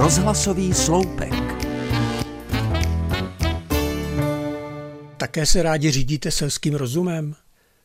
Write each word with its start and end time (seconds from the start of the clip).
Rozhlasový 0.00 0.74
sloupek. 0.74 1.32
Také 5.16 5.46
se 5.46 5.62
rádi 5.62 5.90
řídíte 5.90 6.30
selským 6.30 6.74
rozumem? 6.74 7.34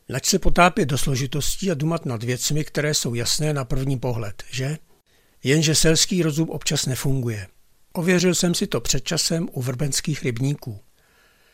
Nač 0.08 0.26
se 0.26 0.38
potápět 0.38 0.86
do 0.86 0.98
složitostí 0.98 1.70
a 1.70 1.74
dumat 1.74 2.06
nad 2.06 2.22
věcmi, 2.22 2.64
které 2.64 2.94
jsou 2.94 3.14
jasné 3.14 3.52
na 3.52 3.64
první 3.64 3.98
pohled, 3.98 4.42
že? 4.50 4.78
Jenže 5.44 5.74
selský 5.74 6.22
rozum 6.22 6.50
občas 6.50 6.86
nefunguje. 6.86 7.46
Ověřil 7.92 8.34
jsem 8.34 8.54
si 8.54 8.66
to 8.66 8.80
před 8.80 9.04
časem 9.04 9.48
u 9.52 9.62
vrbenských 9.62 10.22
rybníků. 10.22 10.80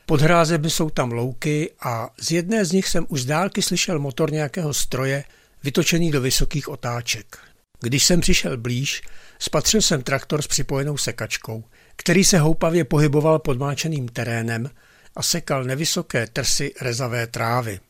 Pod 0.07 0.21
hrázemi 0.21 0.71
jsou 0.71 0.91
tam 0.91 1.13
louky 1.13 1.71
a 1.81 2.11
z 2.21 2.31
jedné 2.31 2.65
z 2.65 2.73
nich 2.73 2.89
jsem 2.89 3.07
už 3.09 3.23
z 3.23 3.27
dálky 3.27 3.63
slyšel 3.63 3.99
motor 3.99 4.33
nějakého 4.33 4.75
stroje, 4.75 5.25
vytočený 5.65 6.11
do 6.11 6.21
vysokých 6.21 6.69
otáček. 6.69 7.52
Když 7.83 8.07
jsem 8.07 8.21
přišel 8.21 8.57
blíž, 8.57 9.03
spatřil 9.39 9.83
jsem 9.83 10.03
traktor 10.03 10.43
s 10.43 10.47
připojenou 10.47 10.97
sekačkou, 10.97 11.65
který 11.97 12.25
se 12.25 12.39
houpavě 12.39 12.85
pohyboval 12.85 13.39
pod 13.39 13.59
máčeným 13.59 14.09
terénem 14.09 14.71
a 15.17 15.23
sekal 15.23 15.65
nevysoké 15.65 16.27
trsy 16.27 16.73
rezavé 16.81 17.27
trávy. 17.27 17.81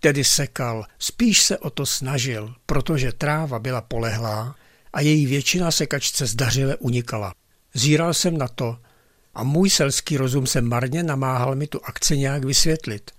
Tedy 0.00 0.24
sekal, 0.24 0.84
spíš 0.98 1.42
se 1.42 1.58
o 1.58 1.70
to 1.70 1.86
snažil, 1.86 2.54
protože 2.66 3.12
tráva 3.12 3.58
byla 3.58 3.80
polehlá 3.80 4.56
a 4.92 5.00
její 5.00 5.26
většina 5.26 5.70
sekačce 5.70 6.26
zdařile 6.26 6.76
unikala. 6.76 7.34
Zíral 7.74 8.14
jsem 8.14 8.38
na 8.38 8.48
to 8.48 8.78
a 9.34 9.42
můj 9.42 9.70
selský 9.70 10.16
rozum 10.16 10.46
se 10.46 10.60
marně 10.60 11.02
namáhal 11.02 11.54
mi 11.54 11.66
tu 11.66 11.80
akci 11.84 12.18
nějak 12.18 12.44
vysvětlit. 12.44 13.10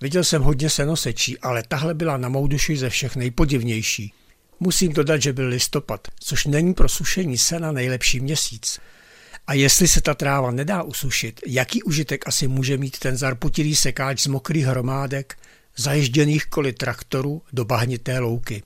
Viděl 0.00 0.24
jsem 0.24 0.42
hodně 0.42 0.70
senosečí, 0.70 1.38
ale 1.38 1.62
tahle 1.68 1.94
byla 1.94 2.16
na 2.16 2.28
mou 2.28 2.46
duši 2.46 2.76
ze 2.76 2.90
všech 2.90 3.16
nejpodivnější. 3.16 4.12
Musím 4.60 4.92
dodat, 4.92 5.22
že 5.22 5.32
byl 5.32 5.48
listopad, 5.48 6.08
což 6.20 6.46
není 6.46 6.74
pro 6.74 6.88
sušení 6.88 7.38
sena 7.38 7.72
nejlepší 7.72 8.20
měsíc. 8.20 8.80
A 9.46 9.54
jestli 9.54 9.88
se 9.88 10.00
ta 10.00 10.14
tráva 10.14 10.50
nedá 10.50 10.82
usušit, 10.82 11.40
jaký 11.46 11.82
užitek 11.82 12.28
asi 12.28 12.48
může 12.48 12.76
mít 12.76 12.98
ten 12.98 13.16
zarputilý 13.16 13.76
sekáč 13.76 14.20
z 14.20 14.26
mokrých 14.26 14.66
hromádek, 14.66 15.38
zaježděných 15.76 16.46
koli 16.46 16.72
traktoru 16.72 17.42
do 17.52 17.64
bahnité 17.64 18.18
louky. 18.18 18.62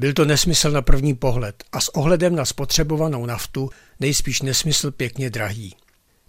Byl 0.00 0.12
to 0.12 0.24
nesmysl 0.24 0.70
na 0.70 0.82
první 0.82 1.14
pohled 1.14 1.64
a 1.72 1.80
s 1.80 1.88
ohledem 1.88 2.36
na 2.36 2.44
spotřebovanou 2.44 3.26
naftu 3.26 3.70
nejspíš 4.00 4.42
nesmysl 4.42 4.90
pěkně 4.90 5.30
drahý. 5.30 5.74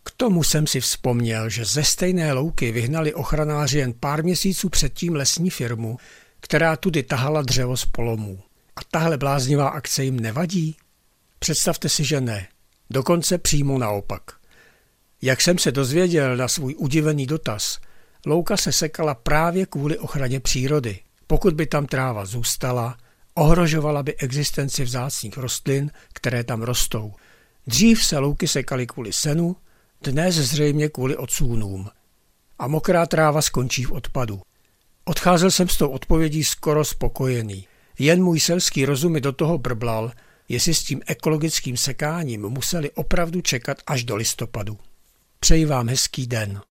K 0.03 0.11
tomu 0.11 0.43
jsem 0.43 0.67
si 0.67 0.81
vzpomněl, 0.81 1.49
že 1.49 1.65
ze 1.65 1.83
stejné 1.83 2.33
louky 2.33 2.71
vyhnali 2.71 3.13
ochranáři 3.13 3.79
jen 3.79 3.93
pár 3.99 4.23
měsíců 4.23 4.69
předtím 4.69 5.15
lesní 5.15 5.49
firmu, 5.49 5.97
která 6.39 6.75
tudy 6.75 7.03
tahala 7.03 7.41
dřevo 7.41 7.77
z 7.77 7.85
polomů. 7.85 8.39
A 8.79 8.81
tahle 8.91 9.17
bláznivá 9.17 9.69
akce 9.69 10.03
jim 10.03 10.19
nevadí? 10.19 10.77
Představte 11.39 11.89
si, 11.89 12.03
že 12.03 12.21
ne. 12.21 12.47
Dokonce 12.89 13.37
přímo 13.37 13.77
naopak. 13.77 14.21
Jak 15.21 15.41
jsem 15.41 15.57
se 15.57 15.71
dozvěděl 15.71 16.37
na 16.37 16.47
svůj 16.47 16.75
udivený 16.77 17.25
dotaz, 17.25 17.79
louka 18.25 18.57
se 18.57 18.71
sekala 18.71 19.15
právě 19.15 19.65
kvůli 19.65 19.97
ochraně 19.97 20.39
přírody. 20.39 20.99
Pokud 21.27 21.53
by 21.53 21.65
tam 21.65 21.85
tráva 21.85 22.25
zůstala, 22.25 22.97
ohrožovala 23.33 24.03
by 24.03 24.15
existenci 24.15 24.83
vzácných 24.83 25.37
rostlin, 25.37 25.91
které 26.13 26.43
tam 26.43 26.61
rostou. 26.61 27.13
Dřív 27.67 28.05
se 28.05 28.17
louky 28.17 28.47
sekaly 28.47 28.87
kvůli 28.87 29.13
senu, 29.13 29.55
dnes 30.03 30.35
zřejmě 30.35 30.89
kvůli 30.89 31.17
odsůnům. 31.17 31.89
A 32.59 32.67
mokrá 32.67 33.05
tráva 33.05 33.41
skončí 33.41 33.83
v 33.83 33.91
odpadu. 33.91 34.41
Odcházel 35.05 35.51
jsem 35.51 35.69
s 35.69 35.77
tou 35.77 35.89
odpovědí 35.89 36.43
skoro 36.43 36.85
spokojený. 36.85 37.68
Jen 37.99 38.23
můj 38.23 38.39
selský 38.39 38.85
rozum 38.85 39.11
mi 39.11 39.21
do 39.21 39.31
toho 39.31 39.57
brblal, 39.57 40.11
jestli 40.49 40.73
s 40.73 40.83
tím 40.83 41.01
ekologickým 41.07 41.77
sekáním 41.77 42.41
museli 42.41 42.91
opravdu 42.91 43.41
čekat 43.41 43.77
až 43.87 44.03
do 44.03 44.15
listopadu. 44.15 44.77
Přeji 45.39 45.65
vám 45.65 45.89
hezký 45.89 46.27
den. 46.27 46.61